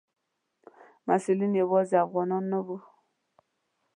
[1.07, 2.77] مسؤلین یوازې افغانان نه وو.